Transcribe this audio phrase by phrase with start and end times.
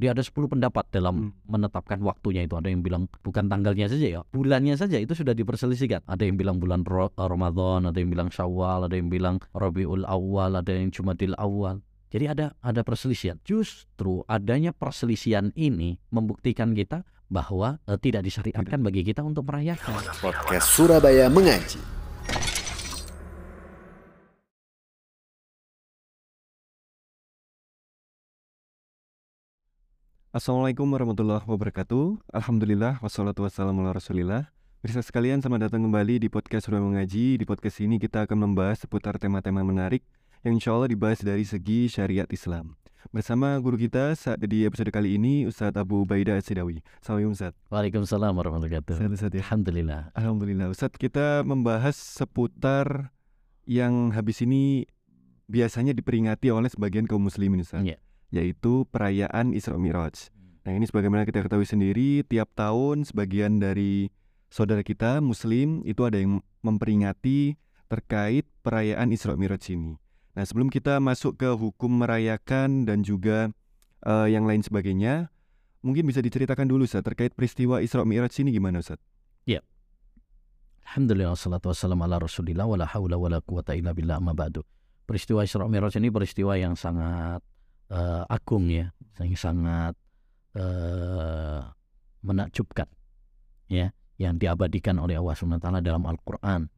[0.00, 1.32] Jadi ada 10 pendapat dalam Hmm.
[1.44, 2.56] menetapkan waktunya itu.
[2.56, 6.08] Ada yang bilang bukan tanggalnya saja ya, bulannya saja itu sudah diperselisihkan.
[6.08, 10.56] Ada yang bilang bulan Ro- Ramadan, ada yang bilang Syawal, ada yang bilang Rabiul Awal,
[10.56, 11.84] ada yang Jumadil Awal.
[12.08, 13.36] Jadi ada ada perselisihan.
[13.44, 20.00] Justru adanya perselisihan ini membuktikan kita bahwa eh, tidak disyariatkan bagi kita untuk merayakan.
[20.16, 21.99] Podcast Surabaya Mengaji.
[30.30, 32.30] Assalamualaikum warahmatullahi wabarakatuh.
[32.30, 34.46] Alhamdulillah wassalatu wassalamu ala rasulillah.
[34.78, 37.34] Bisa sekalian selamat datang kembali di podcast Surabaya Mengaji.
[37.34, 40.06] Di podcast ini kita akan membahas seputar tema-tema menarik
[40.46, 42.78] yang insya Allah dibahas dari segi syariat Islam.
[43.10, 46.78] Bersama guru kita saat di episode kali ini Ustadz Abu Baida Sidawi.
[47.02, 47.58] Assalamualaikum Ustadz.
[47.66, 49.02] Waalaikumsalam warahmatullahi wabarakatuh.
[49.02, 49.42] Sehat Ustadz ya.
[49.50, 50.14] Alhamdulillah.
[50.14, 53.10] Alhamdulillah Ustadz kita membahas seputar
[53.66, 54.86] yang habis ini
[55.50, 57.98] biasanya diperingati oleh sebagian kaum muslimin Ustadz Iya.
[58.30, 60.30] Yaitu perayaan Isra Miraj.
[60.66, 64.10] Nah ini sebagaimana kita ketahui sendiri tiap tahun sebagian dari
[64.50, 67.58] saudara kita muslim itu ada yang memperingati
[67.90, 69.98] terkait perayaan Isra Miraj ini.
[70.38, 73.50] Nah sebelum kita masuk ke hukum merayakan dan juga
[74.06, 75.28] eh, yang lain sebagainya
[75.82, 79.02] mungkin bisa diceritakan dulu Ustaz terkait peristiwa Isra Miraj ini gimana Ustaz?
[80.90, 84.66] Alhamdulillah wassalatu wassalamu ala rasulillah wala hawla wala quwata illa billah amma ba'du.
[85.06, 87.46] Peristiwa Isra Mi'raj ini peristiwa yang sangat
[87.90, 89.94] eh, agung ya, yang sangat
[90.56, 91.60] eh,
[92.24, 92.88] menakjubkan
[93.68, 96.70] ya, yang diabadikan oleh Allah SWT dalam Al-Qur'an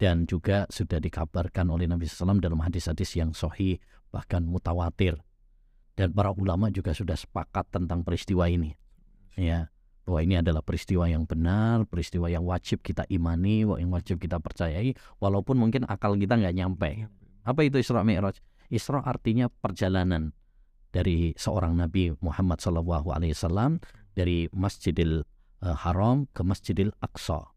[0.00, 3.78] dan juga sudah dikabarkan oleh Nabi SAW dalam hadis-hadis yang sahih
[4.10, 5.14] bahkan mutawatir
[5.94, 8.74] dan para ulama juga sudah sepakat tentang peristiwa ini
[9.38, 9.70] ya
[10.02, 14.98] bahwa ini adalah peristiwa yang benar, peristiwa yang wajib kita imani, yang wajib kita percayai,
[15.22, 17.06] walaupun mungkin akal kita nggak nyampe.
[17.46, 18.42] Apa itu Isra Mi'raj?
[18.72, 20.32] Isra artinya perjalanan
[20.92, 23.76] dari seorang Nabi Muhammad SAW
[24.16, 25.20] dari Masjidil
[25.60, 27.52] eh, Haram ke Masjidil Aqsa.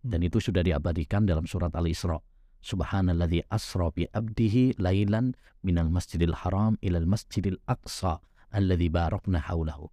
[0.00, 2.16] Dan itu sudah diabadikan dalam surat Al-Isra.
[2.60, 5.32] Subhanalladzi asra bi abdihi lailan
[5.64, 8.20] minal Masjidil Haram ilal Masjidil Aqsa
[8.52, 9.88] alladzi barakna haulahu.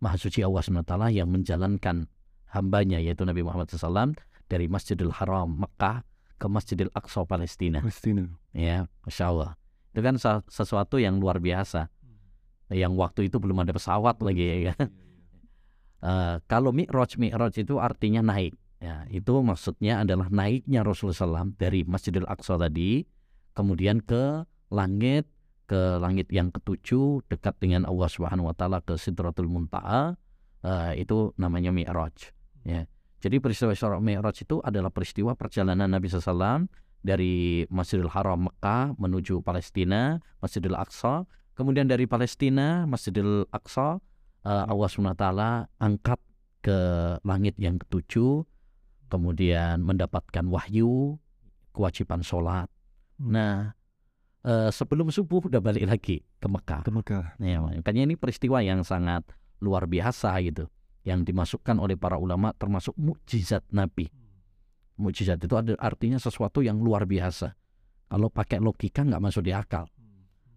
[0.00, 2.06] Maha suci Allah SWT yang menjalankan
[2.52, 4.14] hambanya yaitu Nabi Muhammad SAW
[4.46, 6.06] dari Masjidil Haram Mekah
[6.38, 7.80] ke Masjidil Aqsa Palestina.
[7.80, 8.30] Palestina.
[8.52, 9.50] Ya, Masya Allah.
[9.94, 10.18] Itu kan
[10.50, 11.86] sesuatu yang luar biasa.
[12.74, 14.90] Yang waktu itu belum ada pesawat lagi ya kan.
[16.04, 18.52] Eh, kalau Mi'raj, Mi'raj itu artinya naik.
[18.76, 23.08] Ya, itu maksudnya adalah naiknya Rasulullah SAW dari Masjidil Aqsa tadi,
[23.56, 25.24] kemudian ke langit,
[25.64, 30.12] ke langit yang ketujuh dekat dengan Allah Subhanahu Wa Taala ke Sidratul Muntaha,
[30.60, 32.36] eh, itu namanya Mi'raj.
[32.68, 32.84] Ya,
[33.24, 36.68] jadi peristiwa Isra Mi'raj itu adalah peristiwa perjalanan Nabi SAW
[37.04, 44.00] dari Masjidil Haram Mekah menuju Palestina, Masjidil Aqsa, kemudian dari Palestina, Masjidil Aqsa,
[44.48, 45.26] eh, Allah SWT
[45.76, 46.20] angkat
[46.64, 46.78] ke
[47.28, 48.48] langit yang ketujuh,
[49.12, 51.20] kemudian mendapatkan wahyu,
[51.76, 52.72] kewajiban sholat.
[53.20, 53.36] Hmm.
[53.36, 53.56] Nah,
[54.48, 56.88] eh, sebelum subuh udah balik lagi ke Mekah.
[56.88, 57.36] Ke Mekah.
[57.36, 59.28] Ya, makanya ini peristiwa yang sangat
[59.60, 60.72] luar biasa gitu,
[61.04, 64.23] yang dimasukkan oleh para ulama termasuk mukjizat Nabi.
[64.94, 67.54] Mukjizat itu ada artinya sesuatu yang luar biasa.
[68.06, 69.90] Kalau pakai logika nggak masuk di akal.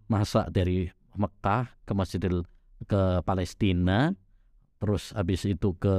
[0.06, 0.86] Masa dari
[1.18, 2.46] Mekah ke Masjidil
[2.86, 4.14] ke Palestina,
[4.78, 5.94] terus habis itu ke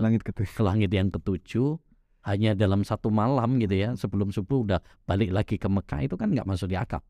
[0.00, 0.56] Langit ketujuh.
[0.56, 1.76] ke langit yang ketujuh
[2.24, 6.32] hanya dalam satu malam gitu ya sebelum subuh udah balik lagi ke Mekah itu kan
[6.32, 7.04] nggak masuk di akal.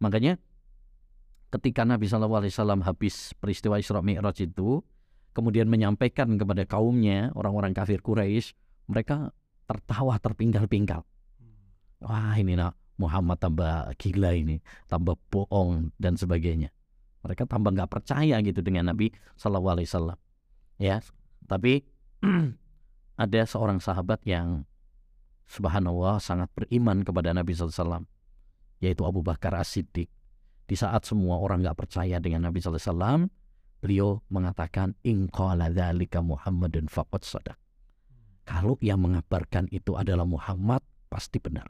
[0.00, 0.40] Makanya
[1.52, 4.82] ketika Nabi Shallallahu Alaihi Wasallam habis peristiwa Isra Mi'raj itu
[5.34, 8.54] kemudian menyampaikan kepada kaumnya orang-orang kafir Quraisy
[8.86, 9.34] mereka
[9.64, 11.02] tertawa terpinggal-pinggal.
[12.04, 16.70] Wah ini nak Muhammad tambah gila ini, tambah bohong dan sebagainya.
[17.24, 19.10] Mereka tambah nggak percaya gitu dengan Nabi
[19.40, 20.18] Shallallahu Alaihi Wasallam.
[20.76, 21.00] Ya,
[21.48, 21.88] tapi
[23.24, 24.68] ada seorang sahabat yang
[25.48, 28.08] subhanallah sangat beriman kepada Nabi SAW
[28.82, 30.10] yaitu Abu Bakar As-Siddiq
[30.64, 33.28] di saat semua orang nggak percaya dengan Nabi SAW
[33.84, 37.58] beliau mengatakan in qala dzalika Muhammadun faqad sadaq
[38.44, 41.68] kalau yang mengabarkan itu adalah Muhammad pasti benar.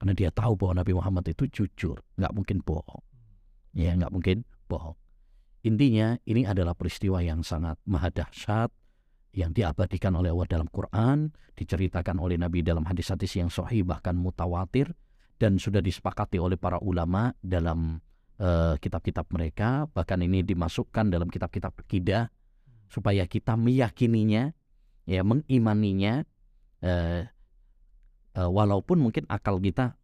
[0.00, 3.04] Karena dia tahu bahwa Nabi Muhammad itu jujur nggak mungkin bohong.
[3.76, 4.96] Ya nggak mungkin bohong.
[5.60, 8.72] Intinya ini adalah peristiwa yang sangat maha dahsyat
[9.36, 14.90] yang diabadikan oleh Allah dalam Quran, diceritakan oleh Nabi dalam hadis-hadis yang sahih bahkan mutawatir
[15.38, 18.02] dan sudah disepakati oleh para ulama dalam
[18.40, 22.28] eh, kitab-kitab mereka, bahkan ini dimasukkan dalam kitab-kitab akidah
[22.90, 24.50] supaya kita meyakininya,
[25.08, 26.24] ya mengimaninya
[26.84, 27.22] eh,
[28.34, 29.96] eh, walaupun mungkin akal kita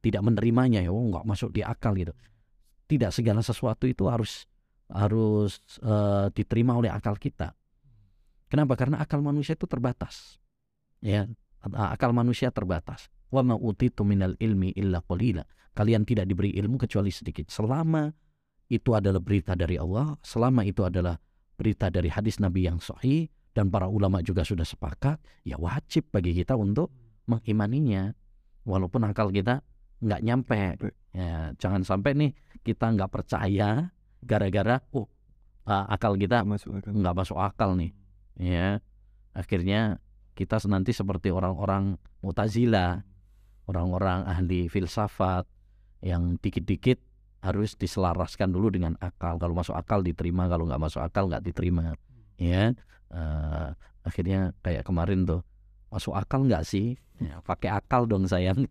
[0.00, 2.16] tidak menerimanya ya, oh nggak masuk di akal gitu.
[2.88, 4.48] Tidak segala sesuatu itu harus
[4.90, 7.54] harus eh, diterima oleh akal kita.
[8.50, 8.74] Kenapa?
[8.74, 10.42] Karena akal manusia itu terbatas.
[10.98, 11.30] Ya,
[11.62, 13.06] akal manusia terbatas.
[13.30, 15.46] Wa ma utitu minal ilmi illa qalila.
[15.70, 17.46] Kalian tidak diberi ilmu kecuali sedikit.
[17.46, 18.10] Selama
[18.66, 21.14] itu adalah berita dari Allah, selama itu adalah
[21.54, 26.36] berita dari hadis Nabi yang sahih dan para ulama juga sudah sepakat, ya wajib bagi
[26.36, 26.94] kita untuk
[27.26, 28.14] mengimaninya.
[28.62, 29.64] Walaupun akal kita
[30.00, 30.78] nggak nyampe.
[31.10, 32.30] Ya, jangan sampai nih
[32.62, 35.08] kita nggak percaya gara-gara oh
[35.66, 36.92] uh, akal kita masuk akal.
[36.92, 37.90] nggak masuk akal nih
[38.36, 38.78] ya
[39.32, 40.00] akhirnya
[40.36, 43.04] kita nanti seperti orang-orang mutazila
[43.68, 45.48] orang-orang ahli filsafat
[46.00, 47.00] yang dikit-dikit
[47.40, 51.96] harus diselaraskan dulu dengan akal kalau masuk akal diterima kalau nggak masuk akal nggak diterima
[52.36, 52.76] ya
[53.10, 53.68] Eh,
[54.06, 55.42] akhirnya kayak kemarin tuh
[55.90, 56.94] masuk akal nggak sih?
[57.18, 58.66] Ya, pakai akal dong sayang.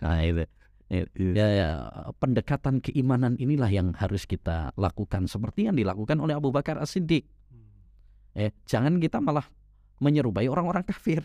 [0.00, 0.48] Nah itu.
[0.88, 1.04] Iya.
[1.12, 1.70] ya, ya
[2.18, 7.28] pendekatan keimanan inilah yang harus kita lakukan seperti yang dilakukan oleh Abu Bakar As-Siddiq.
[8.32, 9.44] Eh jangan kita malah
[10.00, 11.20] menyerupai orang-orang kafir.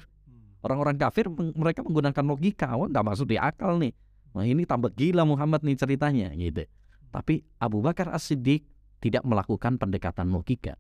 [0.60, 3.96] Orang-orang kafir mereka menggunakan logika oh nggak masuk di akal nih.
[4.36, 6.68] Nah ini tambah gila Muhammad nih ceritanya gitu.
[7.16, 8.60] Tapi Abu Bakar As-Siddiq
[9.00, 10.76] tidak melakukan pendekatan logika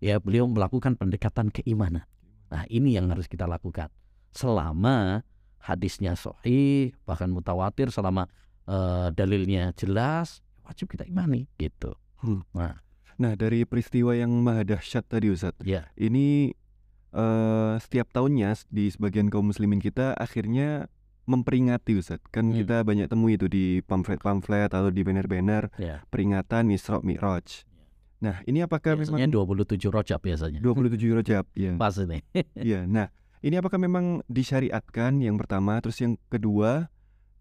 [0.00, 2.06] ya beliau melakukan pendekatan keimanan.
[2.50, 3.90] Nah ini yang harus kita lakukan.
[4.34, 5.22] Selama
[5.62, 8.26] hadisnya sahih bahkan mutawatir selama
[8.66, 11.92] eh, dalilnya jelas wajib kita imani gitu.
[13.14, 15.86] Nah, dari peristiwa yang maha dahsyat tadi Ustaz, ya.
[15.94, 16.50] Ini
[17.14, 20.90] eh setiap tahunnya di sebagian kaum muslimin kita akhirnya
[21.30, 22.18] memperingati Ustaz.
[22.34, 22.58] Kan Hmm.
[22.58, 26.02] kita banyak temui itu di pamflet-pamflet atau di banner-banner ya.
[26.10, 27.62] peringatan Isra Mi'raj.
[28.22, 31.72] Nah, ini apakah biasanya memang 27 rojab biasanya 27 Rajab ya?
[31.76, 32.22] pas ini
[32.68, 32.86] Iya.
[32.86, 33.10] Nah,
[33.44, 36.88] ini apakah memang disyariatkan yang pertama, terus yang kedua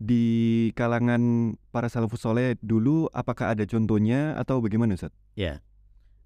[0.02, 5.16] di kalangan para salafus soleh dulu apakah ada contohnya atau bagaimana Ustaz?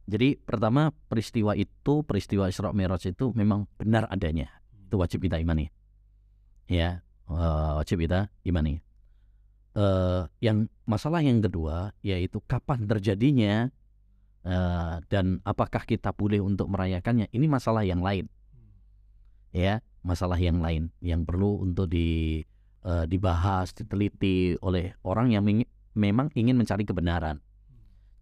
[0.07, 4.47] Jadi pertama peristiwa itu peristiwa Isra Mi'raj itu memang benar adanya.
[4.88, 5.67] Itu wajib kita imani.
[6.71, 7.03] Ya,
[7.75, 8.79] wajib kita imani.
[9.77, 13.69] Eh, yang masalah yang kedua yaitu kapan terjadinya
[14.47, 17.27] eh, dan apakah kita boleh untuk merayakannya?
[17.35, 18.31] Ini masalah yang lain.
[19.51, 22.39] Ya, masalah yang lain yang perlu untuk di
[22.88, 25.44] eh, dibahas, diteliti oleh orang yang
[25.97, 27.44] memang ingin mencari kebenaran.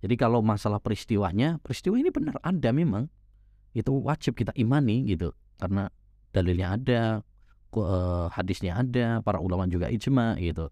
[0.02, 3.10] Jadi kalau masalah peristiwanya, peristiwa ini benar ada memang.
[3.76, 5.34] Itu wajib kita imani gitu.
[5.58, 5.90] Karena
[6.32, 7.02] dalilnya ada,
[7.76, 10.70] eh, hadisnya ada, para ulama juga ijma gitu.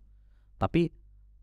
[0.57, 0.89] Tapi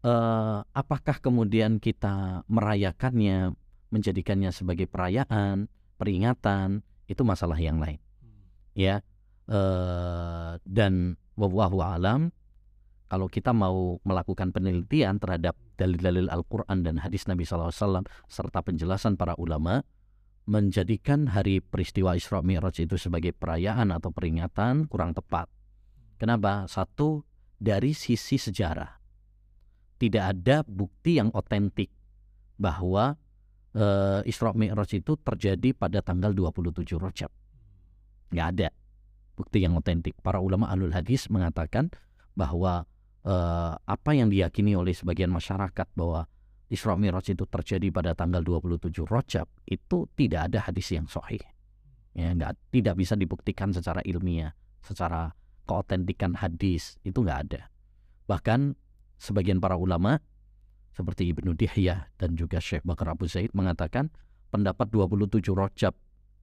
[0.01, 3.53] eh, apakah kemudian kita merayakannya,
[3.91, 5.67] menjadikannya sebagai perayaan,
[5.99, 7.99] peringatan, itu masalah yang lain.
[8.75, 9.03] Ya.
[9.51, 12.31] eh, dan wallahu alam
[13.11, 19.35] kalau kita mau melakukan penelitian terhadap dalil-dalil Al-Quran dan hadis Nabi SAW serta penjelasan para
[19.35, 19.83] ulama
[20.47, 25.51] menjadikan hari peristiwa Isra Mi'raj itu sebagai perayaan atau peringatan kurang tepat.
[26.23, 26.71] Kenapa?
[26.71, 27.27] Satu,
[27.59, 28.99] dari sisi sejarah.
[30.01, 31.93] Tidak ada bukti yang otentik
[32.57, 33.21] bahwa
[33.75, 37.31] eh, Isra Mi'raj itu terjadi pada tanggal 27 Rajab.
[38.31, 38.69] Nggak ada
[39.35, 40.19] bukti yang otentik.
[40.21, 41.91] Para ulama alul hadis mengatakan
[42.35, 42.87] bahwa
[43.25, 46.27] eh, apa yang diyakini oleh sebagian masyarakat bahwa
[46.71, 51.43] Isra Mi'raj itu terjadi pada tanggal 27 Rajab itu tidak ada hadis yang sahih.
[52.15, 55.35] Ya, nggak, tidak bisa dibuktikan secara ilmiah, secara
[55.67, 57.71] keotentikan hadis itu nggak ada.
[58.31, 58.79] Bahkan
[59.19, 60.23] sebagian para ulama
[60.91, 64.11] seperti Ibnu Dihyah dan juga Syekh Bakar Abu Zaid mengatakan
[64.51, 65.95] pendapat 27 Rajab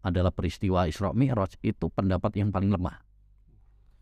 [0.01, 3.04] adalah peristiwa Isra Mi'raj itu pendapat yang paling lemah.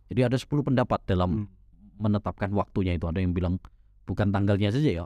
[0.06, 1.50] Jadi ada 10 pendapat dalam Hmm.
[1.98, 3.10] menetapkan waktunya itu.
[3.10, 3.58] Ada yang bilang
[4.06, 5.06] bukan tanggalnya saja ya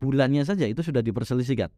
[0.00, 1.68] bulannya saja itu sudah diperselisihkan.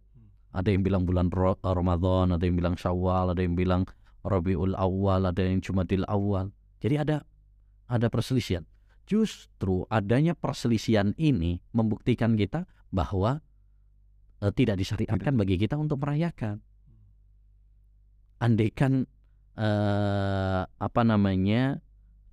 [0.54, 3.82] Ada yang bilang bulan Ro- Ramadan ada yang bilang Syawal ada yang bilang
[4.22, 6.54] Rabiul Awal ada yang Jumadil Awal.
[6.78, 7.16] Jadi ada
[7.90, 8.62] ada perselisihan
[9.08, 13.42] justru adanya perselisihan ini membuktikan kita bahwa
[14.40, 16.62] eh, tidak disyariatkan bagi kita untuk merayakan.
[18.42, 19.06] Andaikan
[19.58, 21.78] eh, apa namanya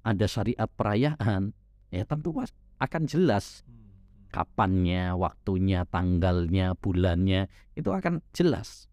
[0.01, 1.53] ada syariat perayaan
[1.89, 2.33] ya tentu
[2.79, 3.67] akan jelas
[4.29, 8.85] kapannya, waktunya, tanggalnya, bulannya itu akan jelas.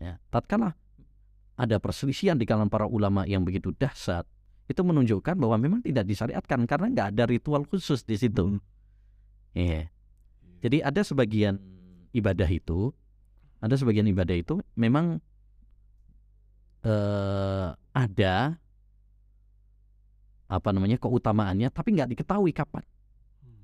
[0.00, 0.78] Ya, tatkala
[1.60, 4.24] ada perselisihan di kalangan para ulama yang begitu dahsyat,
[4.70, 8.54] itu menunjukkan bahwa memang tidak disyariatkan karena nggak ada ritual khusus di situ.
[8.54, 8.62] Hmm.
[9.58, 9.90] Iya.
[10.62, 11.58] Jadi ada sebagian
[12.14, 12.94] ibadah itu,
[13.58, 15.18] ada sebagian ibadah itu memang
[16.86, 18.34] eh, ada
[20.50, 22.86] apa namanya keutamaannya, tapi nggak diketahui kapan.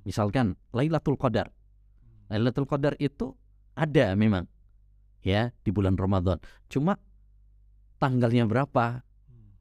[0.02, 1.50] Misalkan Lailatul Qadar.
[2.30, 3.34] Lailatul Qadar itu
[3.78, 4.50] ada memang
[5.22, 6.38] ya di bulan Ramadan.
[6.66, 6.98] Cuma
[7.98, 9.06] tanggalnya berapa?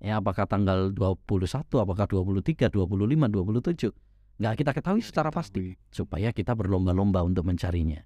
[0.04, 3.92] Ya apakah tanggal 21, apakah 23, 25, 27?
[4.36, 8.04] Nggak kita ketahui secara pasti supaya kita berlomba-lomba untuk mencarinya.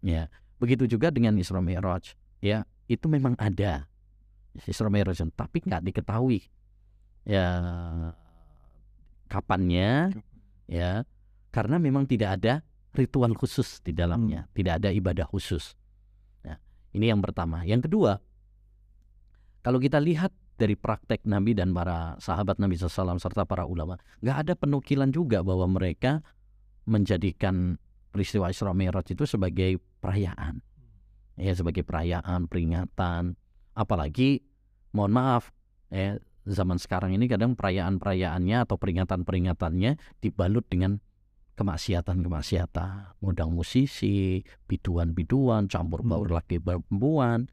[0.00, 2.16] Ya, begitu juga dengan Isra Mi'raj.
[2.40, 3.84] Ya, itu memang ada
[4.64, 6.48] Isra Mi'raj, tapi nggak diketahui
[7.26, 7.46] ya
[9.26, 10.14] kapannya
[10.70, 11.02] ya
[11.50, 12.62] karena memang tidak ada
[12.96, 15.76] ritual khusus di dalamnya, tidak ada ibadah khusus.
[16.46, 16.56] Nah,
[16.96, 17.66] ini yang pertama.
[17.68, 18.16] Yang kedua,
[19.60, 24.36] kalau kita lihat dari praktek Nabi dan para sahabat Nabi SAW serta para ulama, nggak
[24.48, 26.24] ada penukilan juga bahwa mereka
[26.88, 27.76] menjadikan
[28.10, 30.64] peristiwa Isra Mi'raj itu sebagai perayaan,
[31.36, 33.36] ya sebagai perayaan, peringatan.
[33.76, 34.40] Apalagi,
[34.96, 35.52] mohon maaf,
[35.92, 36.16] ya
[36.48, 41.02] zaman sekarang ini kadang perayaan-perayaannya atau peringatan-peringatannya dibalut dengan
[41.56, 46.10] kemaksiatan-kemaksiatan, modang musisi, biduan-biduan, campur Hmm.
[46.12, 47.48] baur laki perempuan,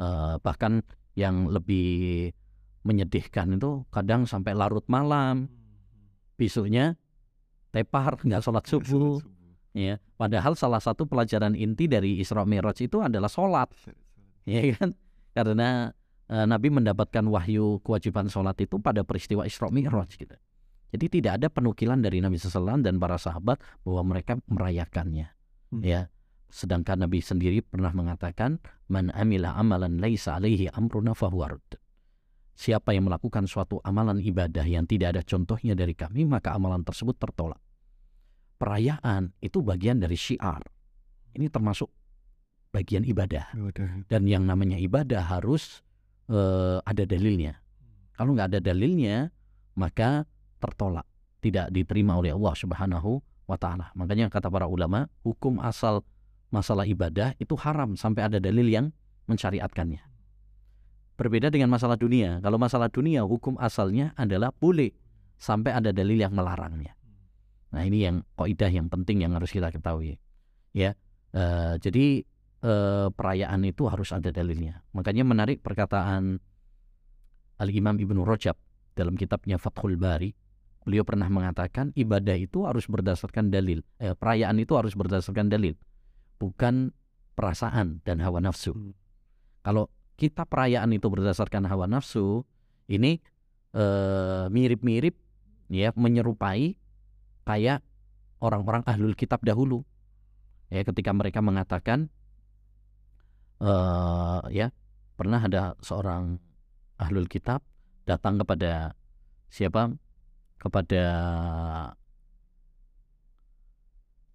[0.00, 0.84] eh, bahkan
[1.16, 2.30] yang lebih
[2.86, 5.50] menyedihkan itu kadang sampai larut malam,
[6.38, 6.94] besoknya
[7.74, 9.18] tepar nggak sholat subuh,
[9.74, 9.98] ya.
[10.14, 13.74] Padahal salah satu pelajaran inti dari Isra Mi'raj itu adalah sholat,
[14.46, 14.94] ya kan?
[15.34, 15.90] Karena
[16.30, 20.38] eh, Nabi mendapatkan wahyu kewajiban sholat itu pada peristiwa Isra Mi'raj gitu.
[20.94, 25.28] Jadi tidak ada penukilan dari Nabi SAW dan para sahabat bahwa mereka merayakannya.
[25.74, 25.82] Hmm.
[25.82, 26.08] Ya,
[26.46, 31.76] sedangkan Nabi sendiri pernah mengatakan, "Man amila amalan laisa alaihi amruna fahuwa radd."
[32.56, 37.20] Siapa yang melakukan suatu amalan ibadah yang tidak ada contohnya dari kami, maka amalan tersebut
[37.20, 37.60] tertolak.
[38.56, 40.64] Perayaan itu bagian dari syiar.
[41.36, 41.92] Ini termasuk
[42.72, 43.52] bagian ibadah
[44.08, 45.84] dan yang namanya ibadah harus
[46.32, 47.60] eh, ada dalilnya.
[48.16, 49.28] Kalau nggak ada dalilnya,
[49.76, 50.24] maka
[50.56, 51.04] tertolak,
[51.44, 53.92] tidak diterima oleh Allah Subhanahu wa taala.
[53.92, 56.00] Makanya kata para ulama, hukum asal
[56.48, 58.96] masalah ibadah itu haram sampai ada dalil yang
[59.28, 60.15] mensyariatkannya.
[61.16, 62.44] Berbeda dengan masalah dunia.
[62.44, 64.92] Kalau masalah dunia hukum asalnya adalah boleh
[65.40, 66.92] sampai ada dalil yang melarangnya.
[67.72, 70.20] Nah, ini yang kaidah yang penting yang harus kita ketahui.
[70.76, 70.92] Ya.
[71.32, 72.24] eh, jadi
[72.64, 74.84] eh, perayaan itu harus ada dalilnya.
[74.92, 76.40] Makanya menarik perkataan
[77.56, 78.56] Al-Imam Ibnu Rajab
[78.92, 80.32] dalam kitabnya Fathul Bari.
[80.84, 83.82] Beliau pernah mengatakan ibadah itu harus berdasarkan dalil.
[83.98, 85.74] Eh, perayaan itu harus berdasarkan dalil,
[86.38, 86.94] bukan
[87.34, 88.72] perasaan dan hawa nafsu.
[88.72, 88.94] Hmm.
[89.66, 92.42] Kalau kita perayaan itu berdasarkan hawa nafsu,
[92.88, 93.20] ini
[93.76, 95.14] eh, mirip-mirip
[95.68, 96.80] ya menyerupai
[97.44, 97.84] kayak
[98.40, 99.84] orang-orang ahlul kitab dahulu.
[100.72, 102.10] Ya, ketika mereka mengatakan
[103.56, 104.68] eh ya
[105.16, 106.36] pernah ada seorang
[107.00, 107.64] ahlul kitab
[108.04, 108.96] datang kepada
[109.48, 109.94] siapa?
[110.56, 111.04] Kepada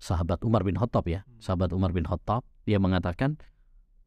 [0.02, 1.26] sahabat Umar bin Khattab ya.
[1.38, 3.38] Sahabat Umar bin Khattab dia mengatakan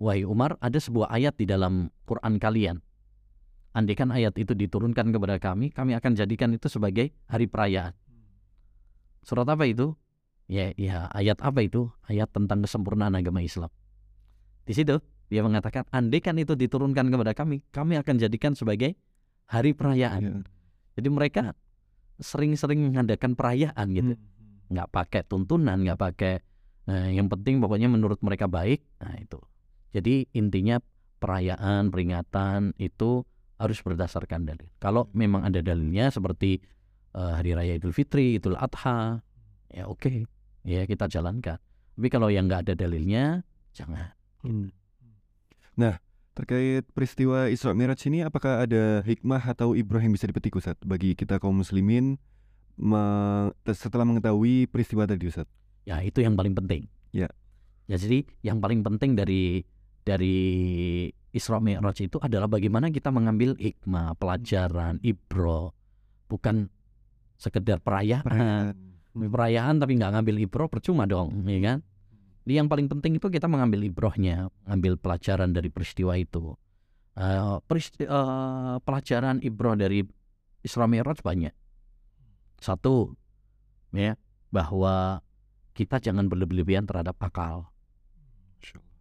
[0.05, 2.85] wahai Umar ada sebuah ayat di dalam Quran kalian.
[3.73, 7.97] Andaikan ayat itu diturunkan kepada kami kami akan jadikan itu sebagai hari perayaan.
[9.25, 9.97] Surat apa itu?
[10.47, 11.89] Ya ya ayat apa itu?
[12.05, 13.73] Ayat tentang kesempurnaan agama Islam.
[14.69, 15.01] Di situ
[15.33, 18.95] dia mengatakan andaikan itu diturunkan kepada kami kami akan jadikan sebagai
[19.49, 20.23] hari perayaan.
[20.23, 20.33] Ya.
[21.01, 21.43] jadi mereka
[22.21, 24.15] sering-sering mengadakan perayaan gitu.
[24.15, 24.33] Hmm.
[24.65, 26.35] nggak pakai tuntunan nggak pakai
[26.89, 28.85] eh, yang penting pokoknya menurut mereka baik.
[29.03, 29.41] Nah itu
[29.95, 30.83] jadi intinya
[31.17, 33.23] perayaan peringatan itu
[33.57, 36.59] harus berdasarkan dalil kalau memang ada dalilnya seperti
[37.15, 39.23] eh, hari raya Idul Fitri Idul Adha
[39.71, 40.27] ya oke
[40.63, 41.57] ya kita jalankan
[41.95, 44.13] tapi kalau yang nggak ada dalilnya jangan
[44.45, 44.69] Hmm.
[45.73, 45.97] Nah,
[46.37, 51.17] terkait peristiwa Isra Mi'raj ini apakah ada hikmah atau ibrah yang bisa dipetik Ustaz bagi
[51.17, 52.21] kita kaum muslimin
[52.77, 55.49] me- setelah mengetahui peristiwa tadi Ustaz?
[55.85, 57.33] ya itu yang paling penting Ya.
[57.87, 59.65] ya jadi yang paling penting dari
[60.05, 60.37] dari
[61.35, 65.75] Isra Mi'raj itu adalah bagaimana kita mengambil hikmah pelajaran ibro.
[66.31, 66.71] Bukan
[67.35, 68.77] sekedar perayaan.
[69.11, 69.83] Perayaan.
[69.83, 71.79] Tapi nggak ngambil ibro percuma dong ya kan?
[72.45, 76.53] Jadi yang paling penting itu kita mengambil ibrohnya mengambil pelajaran dari peristiwa itu.
[77.17, 80.05] Eh, peristi- eh, pelajaran ibroh dari
[80.61, 81.55] Isra Mi'raj banyak.
[82.61, 83.17] Satu
[83.91, 84.15] ya
[84.53, 85.25] bahwa
[85.75, 87.74] kita jangan berlebihan terhadap akal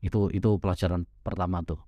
[0.03, 1.79] itu itu pelajaran pertama tuh.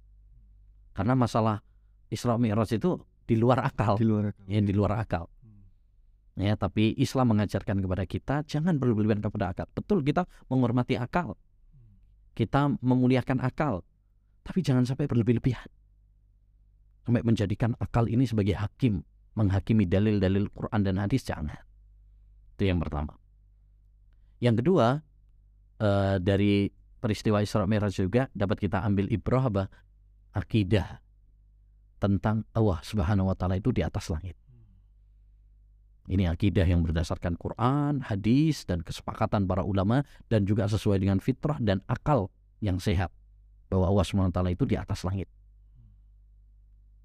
[0.95, 1.60] Karena masalah
[2.07, 2.95] Isra Mi'raj itu
[3.27, 4.00] di luar akal.
[4.00, 4.48] Di luar akal.
[4.48, 5.25] ya di luar akal.
[6.36, 9.67] Ya tapi Islam mengajarkan kepada kita jangan berlebihan kepada akal.
[9.75, 11.36] Betul kita menghormati akal.
[12.31, 13.84] Kita memuliakan akal.
[14.48, 15.67] Tapi jangan sampai berlebih-lebihan
[17.05, 19.05] sampai menjadikan akal ini sebagai hakim
[19.38, 21.62] menghakimi dalil-dalil Quran dan hadis jangan.
[22.57, 23.13] Itu yang pertama.
[24.41, 24.88] Yang kedua
[25.79, 26.65] eh, dari
[27.05, 29.69] peristiwa Isra Mi'raj juga dapat kita ambil ibrah apa?
[30.33, 31.05] Akidah
[32.01, 34.33] tentang Allah Subhanahu wa taala itu di atas langit.
[36.09, 40.01] Ini akidah yang berdasarkan Quran, hadis dan kesepakatan para ulama
[40.33, 43.13] dan juga sesuai dengan fitrah dan akal yang sehat
[43.69, 45.29] bahwa Allah Subhanahu wa taala itu di atas langit.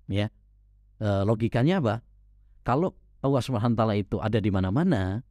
[0.09, 0.29] Ya.
[1.01, 1.95] E, logikanya apa?
[2.65, 5.25] Kalau Allah Subhanahu wa taala itu ada di mana-mana,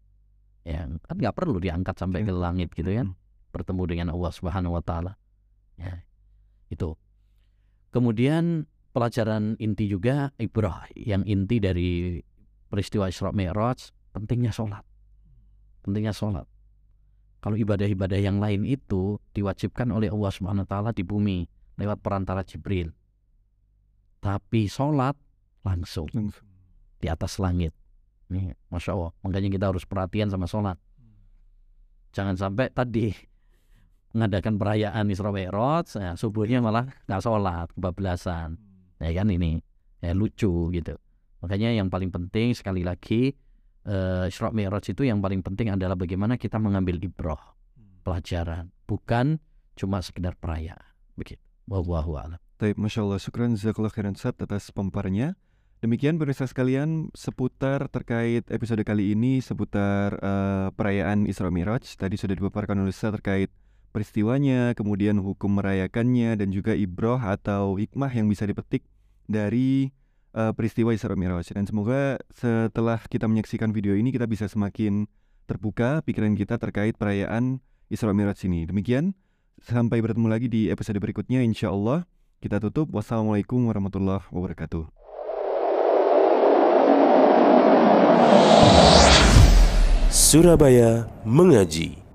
[0.65, 3.13] ya kan nggak perlu diangkat sampai ke langit gitu kan.
[3.49, 5.17] Bertemu dengan Allah Subhanahu wa taala.
[5.75, 6.05] Ya.
[6.69, 6.95] Itu.
[7.89, 12.19] Kemudian pelajaran inti juga ibrah yang inti dari
[12.69, 14.85] peristiwa Isra Mi'raj pentingnya sholat
[15.85, 16.45] pentingnya sholat
[17.39, 21.45] kalau ibadah-ibadah yang lain itu diwajibkan oleh Allah Subhanahu wa taala di bumi
[21.77, 22.93] lewat perantara Jibril
[24.19, 25.15] tapi sholat
[25.63, 26.45] langsung, Langsung.
[26.99, 27.71] di atas langit
[28.29, 30.77] nih masya Allah makanya kita harus perhatian sama sholat
[32.13, 33.13] jangan sampai tadi
[34.13, 38.57] mengadakan perayaan Isra Mi'raj ya, subuhnya malah nggak sholat kebablasan.
[38.99, 39.61] Ya kan ini
[40.03, 40.95] ya lucu gitu.
[41.39, 43.31] Makanya yang paling penting sekali lagi
[43.85, 47.55] eh, Isra Mi'raj itu yang paling penting adalah bagaimana kita mengambil ibrah
[48.03, 48.73] pelajaran.
[48.89, 49.39] Bukan
[49.77, 50.83] cuma sekedar perayaan.
[51.15, 51.41] Begitu.
[51.69, 52.41] Wallahu a'lam.
[52.59, 55.37] Taib, Masya Allah, syukran Jazakallah khairan atas pemaparannya.
[55.79, 61.87] Demikian pemirsa sekalian seputar terkait episode kali ini seputar eh, perayaan Isra Miraj.
[61.95, 63.47] Tadi sudah dipaparkan oleh Ustaz terkait
[63.89, 68.85] peristiwanya, kemudian hukum merayakannya dan juga ibroh atau hikmah yang bisa dipetik
[69.25, 69.89] dari
[70.33, 71.53] eh, peristiwa Isra Miraj.
[71.53, 75.09] Dan semoga setelah kita menyaksikan video ini kita bisa semakin
[75.49, 78.69] terbuka pikiran kita terkait perayaan Isra Miraj ini.
[78.69, 79.17] Demikian,
[79.61, 82.05] sampai bertemu lagi di episode berikutnya insya Allah.
[82.39, 82.87] Kita tutup.
[82.95, 84.87] Wassalamualaikum warahmatullahi wabarakatuh.
[90.09, 92.08] Surabaya mengaji.